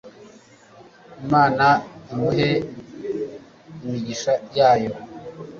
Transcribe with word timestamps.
Imana 1.23 1.67
imuhe 2.11 2.49
imigisha 3.83 4.33
yayo 4.57 4.91